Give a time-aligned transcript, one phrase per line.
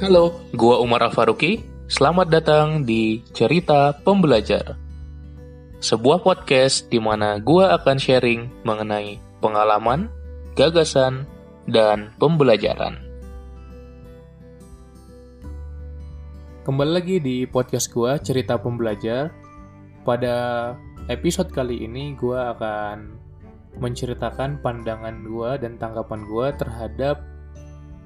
[0.00, 1.60] Halo, gua Umar Al-Faruqi.
[1.84, 4.80] Selamat datang di Cerita Pembelajar.
[5.76, 10.08] Sebuah podcast di mana gua akan sharing mengenai pengalaman,
[10.56, 11.28] gagasan,
[11.68, 12.96] dan pembelajaran.
[16.64, 19.28] Kembali lagi di podcast gua Cerita Pembelajar.
[20.08, 20.36] Pada
[21.12, 23.20] episode kali ini gua akan
[23.76, 27.29] menceritakan pandangan gua dan tanggapan gua terhadap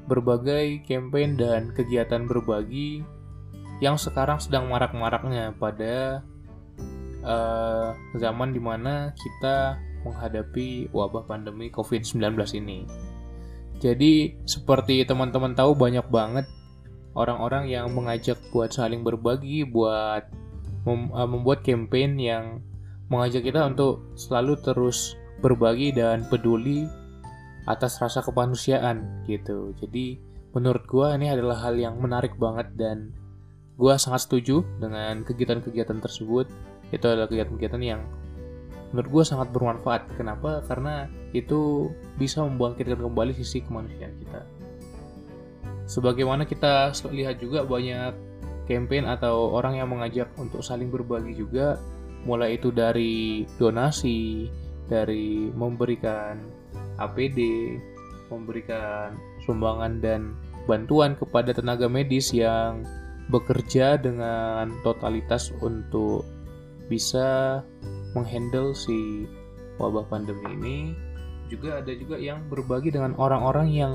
[0.04, 3.04] berbagai campaign dan kegiatan berbagi
[3.82, 6.22] yang sekarang sedang marak-maraknya pada
[7.24, 12.20] uh, zaman di mana kita menghadapi wabah pandemi COVID-19
[12.60, 12.84] ini.
[13.82, 16.46] Jadi seperti teman-teman tahu banyak banget
[17.16, 20.28] orang-orang yang mengajak buat saling berbagi, buat
[20.84, 22.44] mem uh, membuat campaign yang
[23.08, 26.88] mengajak kita untuk selalu terus berbagi dan peduli
[27.64, 29.72] atas rasa kemanusiaan gitu.
[29.80, 30.20] Jadi
[30.52, 33.10] menurut gue ini adalah hal yang menarik banget dan
[33.74, 36.46] gue sangat setuju dengan kegiatan-kegiatan tersebut.
[36.92, 38.04] Itu adalah kegiatan-kegiatan yang
[38.94, 40.06] menurut gue sangat bermanfaat.
[40.14, 40.62] Kenapa?
[40.68, 44.40] Karena itu bisa membangkitkan kembali sisi kemanusiaan kita.
[45.84, 48.14] Sebagaimana kita lihat juga banyak
[48.70, 51.76] campaign atau orang yang mengajak untuk saling berbagi juga,
[52.24, 54.48] mulai itu dari donasi,
[54.88, 56.40] dari memberikan
[56.98, 57.38] APD,
[58.28, 59.14] memberikan
[59.44, 60.20] sumbangan dan
[60.64, 62.82] bantuan kepada tenaga medis yang
[63.28, 66.24] bekerja dengan totalitas untuk
[66.88, 67.60] bisa
[68.12, 69.24] menghandle si
[69.80, 70.78] wabah pandemi ini.
[71.48, 73.94] Juga ada juga yang berbagi dengan orang-orang yang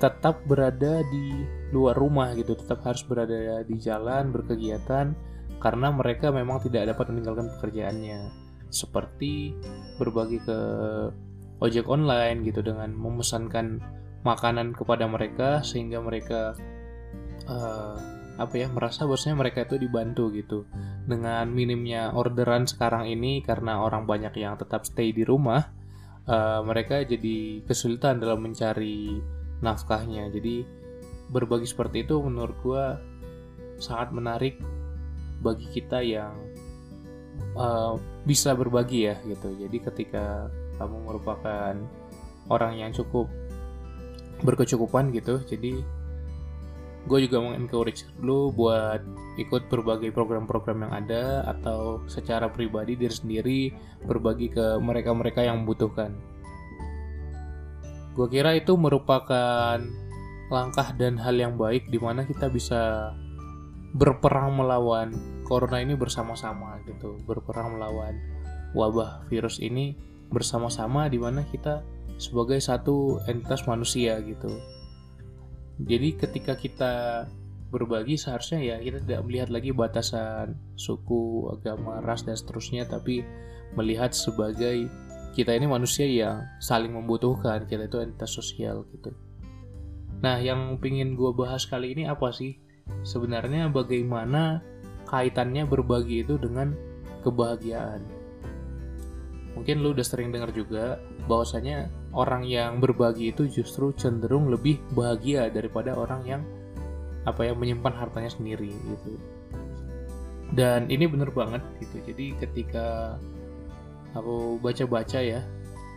[0.00, 1.44] tetap berada di
[1.76, 5.12] luar rumah gitu, tetap harus berada di jalan berkegiatan
[5.60, 8.32] karena mereka memang tidak dapat meninggalkan pekerjaannya.
[8.72, 9.52] Seperti
[10.00, 10.58] berbagi ke
[11.60, 13.80] ojek online gitu dengan memesankan
[14.24, 16.56] makanan kepada mereka sehingga mereka
[17.48, 17.96] uh,
[18.40, 20.64] apa ya merasa bosnya mereka itu dibantu gitu.
[21.04, 25.68] Dengan minimnya orderan sekarang ini karena orang banyak yang tetap stay di rumah
[26.24, 29.20] uh, mereka jadi kesulitan dalam mencari
[29.60, 30.32] nafkahnya.
[30.32, 30.64] Jadi
[31.28, 32.96] berbagi seperti itu menurut gua
[33.76, 34.56] sangat menarik
[35.40, 36.32] bagi kita yang
[37.56, 39.52] uh, bisa berbagi ya gitu.
[39.56, 40.48] Jadi ketika
[40.80, 41.76] kamu merupakan
[42.48, 43.28] orang yang cukup
[44.40, 45.44] berkecukupan gitu.
[45.44, 45.84] Jadi
[47.00, 49.00] gue juga mau encourage lu buat
[49.40, 53.60] ikut berbagai program-program yang ada atau secara pribadi diri sendiri
[54.04, 56.12] berbagi ke mereka-mereka yang membutuhkan.
[58.12, 59.80] Gue kira itu merupakan
[60.50, 63.14] langkah dan hal yang baik di mana kita bisa
[63.94, 65.14] berperang melawan
[65.46, 67.16] corona ini bersama-sama gitu.
[67.24, 68.18] Berperang melawan
[68.74, 71.82] wabah virus ini bersama-sama di mana kita
[72.16, 74.48] sebagai satu entitas manusia gitu.
[75.80, 76.92] Jadi ketika kita
[77.70, 83.22] berbagi seharusnya ya kita tidak melihat lagi batasan suku, agama, ras dan seterusnya tapi
[83.78, 84.90] melihat sebagai
[85.30, 89.14] kita ini manusia yang saling membutuhkan, kita itu entitas sosial gitu.
[90.20, 92.58] Nah, yang ingin gue bahas kali ini apa sih?
[93.06, 94.60] Sebenarnya bagaimana
[95.06, 96.74] kaitannya berbagi itu dengan
[97.22, 98.19] kebahagiaan
[99.54, 105.50] mungkin lu udah sering dengar juga bahwasanya orang yang berbagi itu justru cenderung lebih bahagia
[105.50, 106.42] daripada orang yang
[107.26, 109.18] apa ya menyimpan hartanya sendiri gitu.
[110.50, 112.02] Dan ini bener banget gitu.
[112.02, 113.18] Jadi ketika
[114.14, 115.40] aku baca-baca ya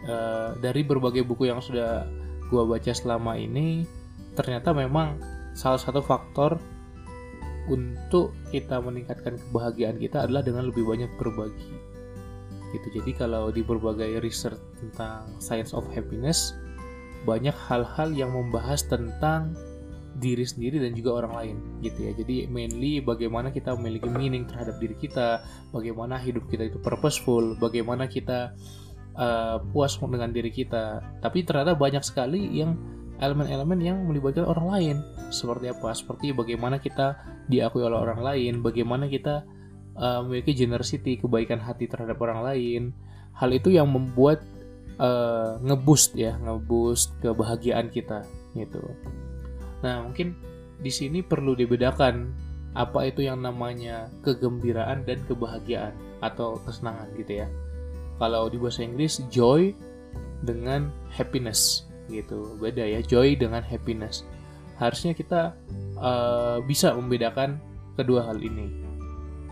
[0.06, 2.06] uh, dari berbagai buku yang sudah
[2.52, 3.86] gua baca selama ini
[4.38, 5.18] ternyata memang
[5.54, 6.58] salah satu faktor
[7.70, 11.93] untuk kita meningkatkan kebahagiaan kita adalah dengan lebih banyak berbagi
[12.74, 13.00] gitu.
[13.02, 16.58] Jadi kalau di berbagai research tentang science of happiness
[17.24, 19.56] banyak hal-hal yang membahas tentang
[20.20, 22.12] diri sendiri dan juga orang lain gitu ya.
[22.14, 25.42] Jadi mainly bagaimana kita memiliki meaning terhadap diri kita
[25.74, 28.54] bagaimana hidup kita itu purposeful bagaimana kita
[29.18, 31.02] uh, puas dengan diri kita.
[31.22, 32.78] Tapi ternyata banyak sekali yang
[33.18, 34.96] elemen-elemen yang melibatkan orang lain.
[35.34, 35.90] Seperti apa?
[35.98, 37.18] Seperti bagaimana kita
[37.50, 39.44] diakui oleh orang lain bagaimana kita
[39.98, 42.84] uh, memiliki generosity, kebaikan hati terhadap orang lain.
[43.34, 44.46] Hal itu yang membuat
[45.02, 48.82] uh, ngeboost ya, ngeboost kebahagiaan kita gitu.
[49.82, 50.38] Nah, mungkin
[50.80, 52.30] di sini perlu dibedakan
[52.74, 57.48] apa itu yang namanya kegembiraan dan kebahagiaan atau kesenangan gitu ya.
[58.18, 59.74] Kalau di bahasa Inggris joy
[60.46, 62.58] dengan happiness gitu.
[62.58, 64.26] Beda ya, joy dengan happiness.
[64.78, 65.54] Harusnya kita
[65.98, 67.62] uh, bisa membedakan
[67.94, 68.83] kedua hal ini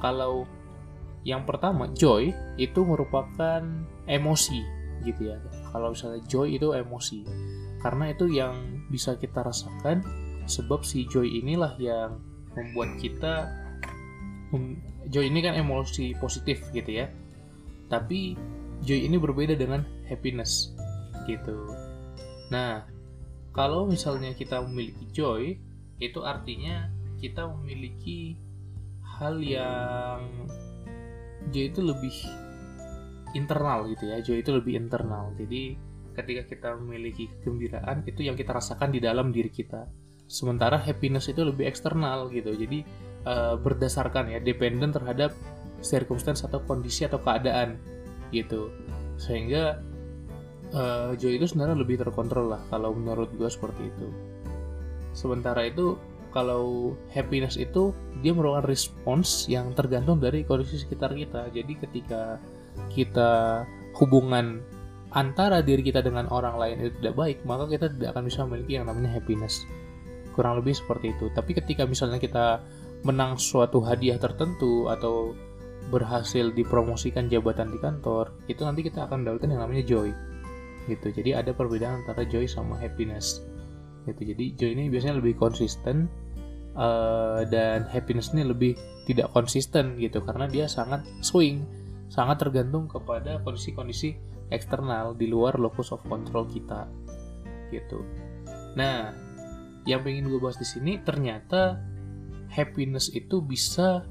[0.02, 0.50] kalau
[1.22, 3.62] yang pertama joy itu merupakan
[4.10, 4.62] emosi
[5.06, 5.38] gitu ya.
[5.70, 7.26] Kalau misalnya joy itu emosi.
[7.82, 10.02] Karena itu yang bisa kita rasakan
[10.46, 12.22] sebab si joy inilah yang
[12.58, 13.50] membuat kita
[15.08, 17.10] joy ini kan emosi positif gitu ya.
[17.90, 18.38] Tapi
[18.82, 20.74] joy ini berbeda dengan happiness
[21.30, 21.70] gitu.
[22.50, 22.86] Nah
[23.54, 25.58] kalau misalnya kita memiliki joy
[26.02, 26.90] itu artinya
[27.22, 28.34] kita memiliki
[29.22, 30.50] hal yang
[31.54, 32.16] joy itu lebih
[33.38, 34.18] internal gitu ya.
[34.26, 35.32] Joy itu lebih internal.
[35.38, 35.78] Jadi
[36.12, 39.88] ketika kita memiliki kegembiraan itu yang kita rasakan di dalam diri kita.
[40.26, 42.52] Sementara happiness itu lebih eksternal gitu.
[42.56, 42.84] Jadi
[43.30, 45.32] uh, berdasarkan ya dependen terhadap
[45.86, 47.78] circumstance atau kondisi atau keadaan
[48.34, 48.72] gitu.
[49.22, 49.80] Sehingga
[50.74, 54.08] uh, joy itu sebenarnya lebih terkontrol lah kalau menurut gue seperti itu.
[55.12, 56.00] Sementara itu
[56.32, 62.40] kalau happiness itu dia merupakan respons yang tergantung dari kondisi sekitar kita jadi ketika
[62.92, 63.64] kita
[64.00, 64.64] hubungan
[65.12, 68.80] antara diri kita dengan orang lain itu tidak baik, maka kita tidak akan bisa memiliki
[68.80, 69.68] yang namanya happiness.
[70.32, 71.28] Kurang lebih seperti itu.
[71.36, 72.64] Tapi ketika misalnya kita
[73.04, 75.36] menang suatu hadiah tertentu atau
[75.92, 80.10] berhasil dipromosikan jabatan di kantor, itu nanti kita akan mendapatkan yang namanya joy.
[80.88, 81.12] Gitu.
[81.12, 83.44] Jadi ada perbedaan antara joy sama happiness.
[84.08, 84.22] Gitu.
[84.34, 86.10] Jadi joy ini biasanya lebih konsisten
[86.76, 88.74] uh, dan happiness ini lebih
[89.06, 91.66] tidak konsisten gitu karena dia sangat swing,
[92.10, 94.18] sangat tergantung kepada kondisi-kondisi
[94.52, 96.86] eksternal di luar locus of control kita
[97.72, 98.04] gitu.
[98.76, 99.16] Nah,
[99.88, 101.80] yang pengen gue bahas di sini ternyata
[102.52, 104.06] happiness itu bisa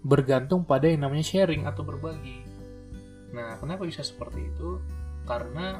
[0.00, 2.42] bergantung pada yang namanya sharing atau berbagi.
[3.30, 4.80] Nah, kenapa bisa seperti itu?
[5.28, 5.78] Karena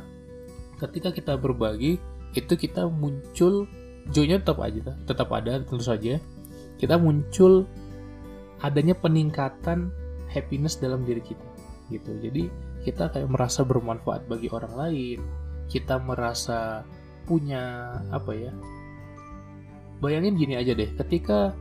[0.79, 1.99] ketika kita berbagi,
[2.37, 3.67] itu kita muncul
[4.11, 6.19] joy-nya tetap aja, tetap ada tentu saja.
[6.81, 7.69] Kita muncul
[8.65, 9.93] adanya peningkatan
[10.31, 11.45] happiness dalam diri kita
[11.91, 12.17] gitu.
[12.23, 15.21] Jadi kita kayak merasa bermanfaat bagi orang lain
[15.71, 16.83] kita merasa
[17.29, 18.53] punya apa ya
[20.01, 21.55] bayangin gini aja deh ketika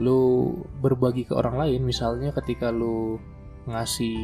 [0.00, 3.20] lu berbagi ke orang lain misalnya ketika lu
[3.68, 4.16] ngasih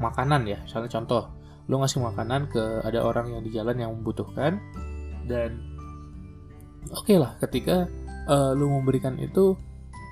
[0.00, 1.28] makanan ya misalnya contoh
[1.68, 4.62] lu ngasih makanan ke ada orang yang di jalan yang membutuhkan
[5.24, 5.60] dan
[6.92, 7.88] oke okay lah ketika
[8.28, 9.56] uh, lu memberikan itu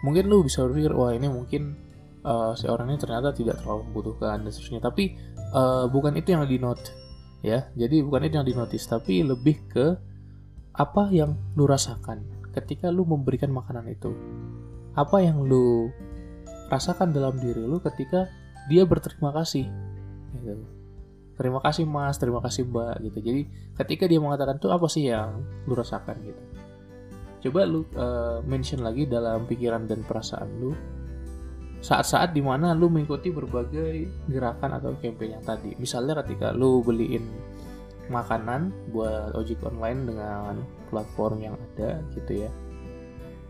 [0.02, 1.78] mungkin lu bisa berpikir wah ini mungkin
[2.26, 4.82] uh, si orang ini ternyata tidak terlalu membutuhkan dan seterusnya.
[4.82, 5.14] Tapi
[5.54, 6.82] uh, bukan itu yang di note
[7.42, 7.70] ya.
[7.74, 9.86] Jadi bukan itu yang di notice tapi lebih ke
[10.72, 12.24] apa yang lu rasakan
[12.56, 14.10] ketika lu memberikan makanan itu.
[14.96, 15.88] Apa yang lu
[16.68, 18.28] rasakan dalam diri lu ketika
[18.68, 19.68] dia berterima kasih
[20.40, 20.64] gitu.
[21.36, 23.18] Terima kasih mas terima kasih mbak gitu.
[23.22, 23.42] Jadi
[23.78, 26.16] ketika dia mengatakan itu apa sih yang lu rasakan?
[26.22, 26.42] gitu.
[27.42, 30.72] Coba lu uh, mention lagi dalam pikiran dan perasaan lu
[31.82, 35.74] saat-saat di mana lu mengikuti berbagai gerakan atau campaign yang tadi.
[35.82, 37.26] Misalnya ketika lu beliin
[38.06, 40.62] makanan buat ojek online dengan
[40.94, 42.50] platform yang ada gitu ya.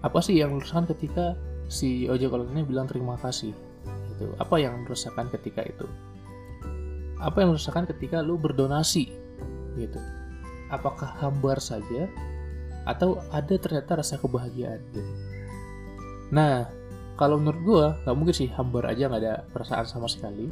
[0.01, 1.37] Apa sih yang lu rasakan ketika
[1.69, 3.53] si ojek online bilang terima kasih
[4.17, 4.33] gitu?
[4.41, 5.85] Apa yang lu rasakan ketika itu
[7.19, 9.13] apa yang lu rasakan ketika lu berdonasi
[9.77, 9.99] gitu.
[10.73, 12.09] Apakah hambar saja
[12.89, 15.13] atau ada ternyata rasa kebahagiaan gitu.
[16.33, 16.67] Nah
[17.21, 20.49] kalau menurut gue nggak mungkin sih hambar aja nggak ada perasaan sama sekali.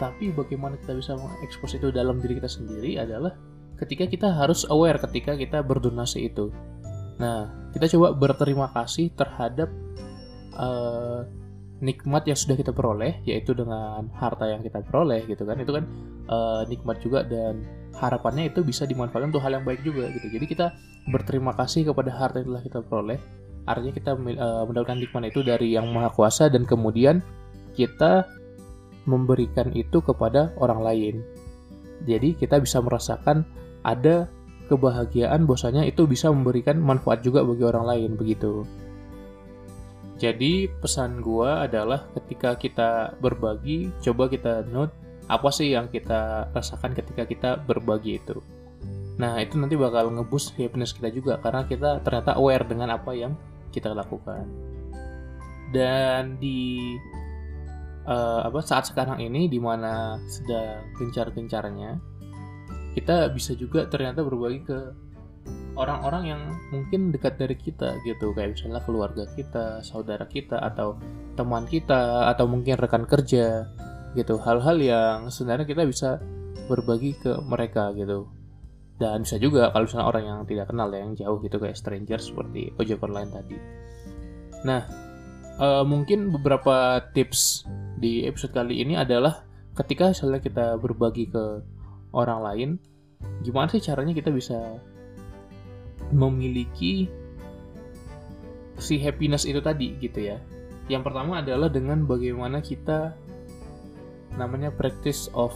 [0.00, 3.36] Tapi bagaimana kita bisa mengekspos itu dalam diri kita sendiri adalah
[3.76, 6.48] ketika kita harus aware ketika kita berdonasi itu.
[7.20, 9.68] Nah kita coba berterima kasih terhadap
[10.56, 11.28] uh,
[11.80, 15.56] nikmat yang sudah kita peroleh yaitu dengan harta yang kita peroleh gitu kan.
[15.60, 15.84] Itu kan
[16.28, 17.64] uh, nikmat juga dan
[17.96, 20.28] harapannya itu bisa dimanfaatkan untuk hal yang baik juga gitu.
[20.30, 20.66] Jadi kita
[21.08, 23.18] berterima kasih kepada harta yang telah kita peroleh.
[23.64, 27.24] Artinya kita uh, mendapatkan nikmat itu dari yang maha kuasa dan kemudian
[27.74, 28.28] kita
[29.08, 31.14] memberikan itu kepada orang lain.
[32.04, 33.44] Jadi kita bisa merasakan
[33.84, 34.28] ada
[34.68, 38.62] kebahagiaan bahwasanya itu bisa memberikan manfaat juga bagi orang lain begitu
[40.20, 44.92] jadi pesan gua adalah ketika kita berbagi coba kita note
[45.32, 48.36] apa sih yang kita rasakan ketika kita berbagi itu
[49.20, 53.36] Nah, itu nanti bakal ngebus happiness kita juga karena kita ternyata aware dengan apa yang
[53.68, 54.48] kita lakukan.
[55.68, 56.96] Dan di
[58.08, 62.00] uh, apa saat sekarang ini di mana sedang gencar-gencarnya,
[62.96, 64.78] kita bisa juga ternyata berbagi ke
[65.78, 66.42] orang-orang yang
[66.74, 70.98] mungkin dekat dari kita gitu, kayak misalnya keluarga kita, saudara kita atau
[71.38, 73.66] teman kita atau mungkin rekan kerja
[74.14, 74.38] gitu.
[74.42, 76.18] Hal-hal yang sebenarnya kita bisa
[76.66, 78.28] berbagi ke mereka gitu.
[79.00, 82.20] Dan bisa juga kalau misalnya orang yang tidak kenal ya, yang jauh gitu kayak stranger
[82.20, 83.56] seperti ojek online tadi.
[84.68, 84.82] Nah
[85.60, 87.68] uh, mungkin beberapa tips
[88.00, 89.44] di episode kali ini adalah
[89.76, 91.60] ketika misalnya kita berbagi ke
[92.16, 92.70] orang lain
[93.44, 94.80] gimana sih caranya kita bisa
[96.08, 97.12] memiliki
[98.80, 100.40] si happiness itu tadi gitu ya.
[100.88, 103.14] Yang pertama adalah dengan bagaimana kita
[104.34, 105.54] namanya practice of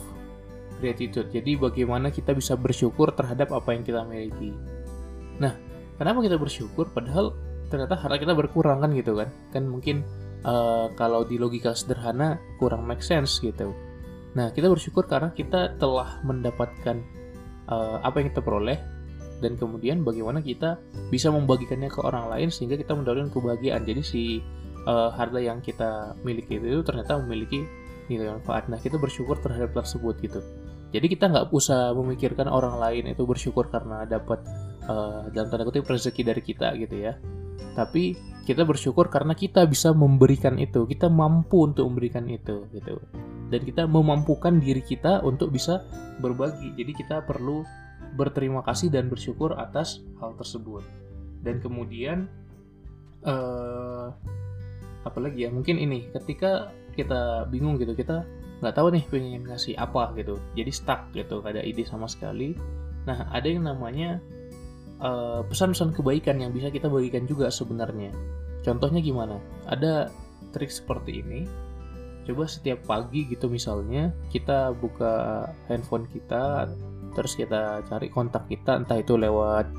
[0.79, 1.33] gratitude.
[1.33, 4.55] Jadi bagaimana kita bisa bersyukur terhadap apa yang kita miliki.
[5.41, 5.57] Nah,
[5.99, 7.35] kenapa kita bersyukur padahal
[7.73, 9.33] ternyata harta kita berkurang kan gitu kan?
[9.51, 10.07] Kan mungkin
[10.47, 13.75] uh, kalau di logika sederhana kurang make sense gitu.
[14.35, 17.01] Nah, kita bersyukur karena kita telah mendapatkan
[17.71, 18.79] uh, apa yang kita peroleh
[19.43, 20.79] dan kemudian bagaimana kita
[21.11, 23.83] bisa membagikannya ke orang lain sehingga kita mendapatkan kebahagiaan.
[23.83, 24.23] Jadi si
[24.87, 27.65] uh, harta yang kita miliki itu ternyata memiliki
[28.09, 28.69] nilai manfaat.
[28.69, 30.41] Nah, kita bersyukur terhadap tersebut gitu.
[30.95, 34.39] Jadi kita nggak usah memikirkan orang lain itu bersyukur karena dapat
[34.87, 37.19] uh, dalam tanda kutip rezeki dari kita gitu ya.
[37.75, 38.15] Tapi
[38.47, 43.03] kita bersyukur karena kita bisa memberikan itu, kita mampu untuk memberikan itu gitu.
[43.51, 45.83] Dan kita memampukan diri kita untuk bisa
[46.23, 46.79] berbagi.
[46.79, 47.67] Jadi kita perlu
[48.15, 50.87] berterima kasih dan bersyukur atas hal tersebut.
[51.45, 52.31] Dan kemudian
[53.27, 54.15] uh,
[55.05, 58.25] apalagi ya mungkin ini ketika kita bingung gitu kita
[58.63, 62.57] nggak tahu nih pengen ngasih apa gitu jadi stuck gitu gak ada ide sama sekali.
[63.05, 64.23] Nah ada yang namanya
[64.97, 68.15] pesan eh, pesan-pesan kebaikan yang bisa kita bagikan juga sebenarnya.
[68.65, 69.37] Contohnya gimana?
[69.69, 70.09] Ada
[70.57, 71.45] trik seperti ini.
[72.25, 76.73] Coba setiap pagi gitu misalnya kita buka handphone kita
[77.15, 79.71] terus kita cari kontak kita entah itu lewat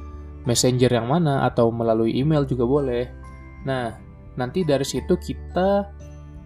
[0.47, 3.03] messenger yang mana atau melalui email juga boleh.
[3.67, 3.93] Nah
[4.39, 5.91] nanti dari situ kita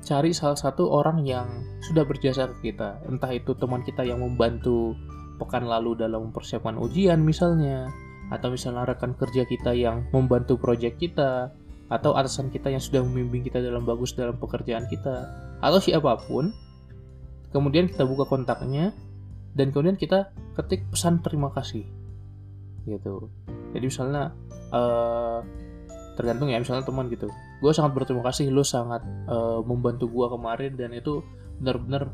[0.03, 1.47] cari salah satu orang yang
[1.83, 3.03] sudah berjasa ke kita.
[3.05, 4.95] Entah itu teman kita yang membantu
[5.39, 7.87] pekan lalu dalam mempersiapkan ujian misalnya
[8.29, 11.49] atau misalnya rekan kerja kita yang membantu proyek kita
[11.89, 15.25] atau atasan kita yang sudah membimbing kita dalam bagus dalam pekerjaan kita
[15.59, 16.53] atau siapa pun.
[17.49, 18.93] Kemudian kita buka kontaknya
[19.53, 21.85] dan kemudian kita ketik pesan terima kasih.
[22.85, 23.29] Gitu.
[23.73, 24.33] Jadi misalnya
[24.73, 25.41] uh,
[26.19, 27.31] tergantung ya misalnya teman gitu.
[27.63, 31.23] Gue sangat berterima kasih lo sangat uh, membantu gue kemarin dan itu
[31.59, 32.11] benar-benar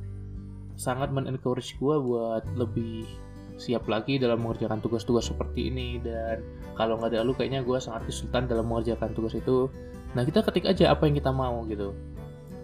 [0.76, 3.08] sangat men-encourage gue buat lebih
[3.56, 6.44] siap lagi dalam mengerjakan tugas-tugas seperti ini dan
[6.76, 9.72] kalau nggak ada lu kayaknya gue sangat kesulitan dalam mengerjakan tugas itu.
[10.12, 11.96] Nah kita ketik aja apa yang kita mau gitu.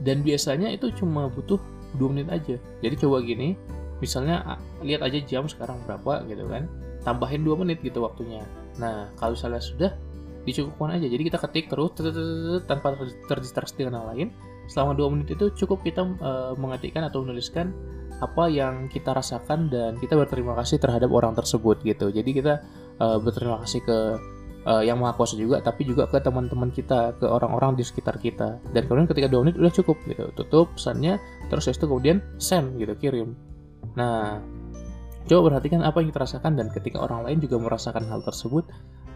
[0.04, 1.62] Dan biasanya itu cuma butuh
[1.96, 2.56] dua menit aja.
[2.84, 3.56] Jadi coba gini
[4.02, 6.66] misalnya lihat aja jam sekarang berapa gitu kan.
[7.06, 8.44] Tambahin dua menit gitu waktunya.
[8.82, 9.92] Nah kalau misalnya sudah
[10.44, 11.08] dicukupkan aja.
[11.08, 11.94] Jadi kita ketik terus
[12.66, 12.98] tanpa
[13.30, 14.28] terdistraksi dengan hal lain.
[14.66, 17.74] Selama dua menit itu cukup kita uh, mengetikkan atau menuliskan
[18.22, 22.14] apa yang kita rasakan dan kita berterima kasih terhadap orang tersebut gitu.
[22.14, 22.62] Jadi kita
[23.02, 23.98] uh, berterima kasih ke
[24.70, 28.62] uh, yang maha kuasa juga tapi juga ke teman-teman kita ke orang-orang di sekitar kita.
[28.74, 30.30] Dan kemudian ketika dua menit udah cukup gitu.
[30.38, 31.18] Tutup pesannya
[31.50, 33.51] terus itu kemudian send gitu kirim
[33.98, 34.40] nah
[35.28, 38.66] coba perhatikan apa yang kita rasakan dan ketika orang lain juga merasakan hal tersebut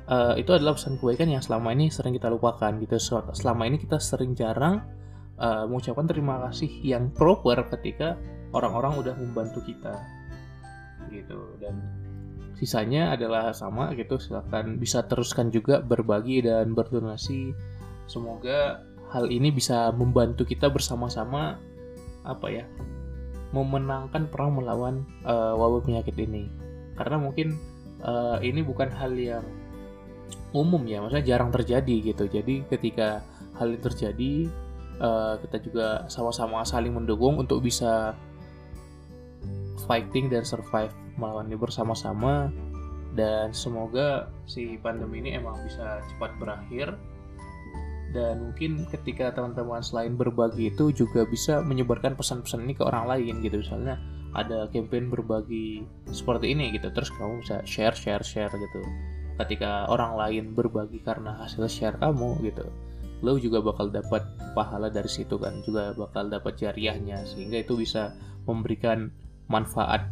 [0.09, 2.97] uh, itu adalah pesan kebaikan yang selama ini sering kita lupakan gitu.
[3.33, 4.85] Selama ini kita sering jarang
[5.39, 8.19] uh, mengucapkan terima kasih yang proper ketika
[8.55, 9.99] orang-orang udah membantu kita
[11.11, 11.77] gitu dan
[12.55, 17.51] sisanya adalah sama gitu silahkan bisa teruskan juga berbagi dan berdonasi
[18.07, 18.79] semoga
[19.11, 21.59] hal ini bisa membantu kita bersama-sama
[22.25, 22.65] apa ya
[23.53, 26.49] memenangkan perang melawan uh, wabah penyakit ini.
[26.95, 27.57] Karena mungkin
[28.01, 29.45] uh, ini bukan hal yang
[30.55, 32.25] umum ya maksudnya jarang terjadi gitu.
[32.25, 33.21] Jadi ketika
[33.59, 34.31] hal ini terjadi
[34.99, 38.15] uh, kita juga sama-sama saling mendukung untuk bisa
[39.85, 42.49] fighting dan survive melawan ini bersama-sama.
[43.15, 46.99] Dan semoga si pandemi ini emang bisa cepat berakhir
[48.15, 53.43] dan mungkin ketika teman-teman selain berbagi itu juga bisa menyebarkan pesan-pesan ini ke orang lain
[53.43, 53.59] gitu.
[53.59, 53.99] Misalnya
[54.31, 58.79] ada campaign berbagi seperti ini gitu terus kamu bisa share share share gitu.
[59.35, 62.63] Ketika orang lain berbagi karena hasil share kamu gitu
[63.23, 64.21] lo juga bakal dapat
[64.53, 67.27] pahala dari situ kan juga bakal dapat jariahnya.
[67.27, 68.15] Sehingga itu bisa
[68.47, 69.11] memberikan
[69.51, 70.07] manfaat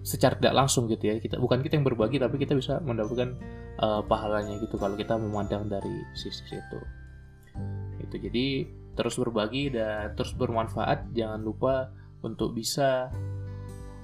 [0.00, 1.20] secara tidak langsung gitu ya.
[1.20, 3.36] Kita bukan kita yang berbagi tapi kita bisa mendapatkan
[3.84, 7.03] uh, pahalanya gitu kalau kita memandang dari sisi itu
[8.14, 8.46] itu jadi
[8.94, 11.10] terus berbagi dan terus bermanfaat.
[11.10, 11.90] Jangan lupa
[12.22, 13.10] untuk bisa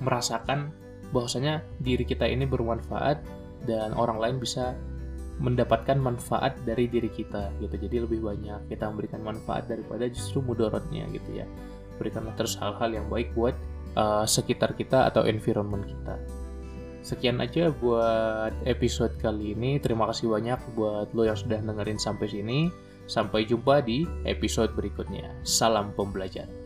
[0.03, 0.75] merasakan
[1.15, 3.23] bahwasanya diri kita ini bermanfaat
[3.71, 4.75] dan orang lain bisa
[5.41, 7.79] mendapatkan manfaat dari diri kita gitu.
[7.79, 11.47] Jadi lebih banyak kita memberikan manfaat daripada justru mudorotnya gitu ya.
[11.97, 13.57] Berikanlah terus hal-hal yang baik buat
[13.97, 16.19] uh, sekitar kita atau environment kita.
[17.01, 19.81] Sekian aja buat episode kali ini.
[19.81, 25.35] Terima kasih banyak buat lo yang sudah dengerin sampai sini sampai jumpa di episode berikutnya.
[25.43, 26.60] Salam pembelajaran